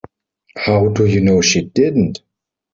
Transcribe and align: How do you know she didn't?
How 0.57 0.87
do 0.87 1.05
you 1.05 1.21
know 1.21 1.41
she 1.41 1.61
didn't? 1.63 2.21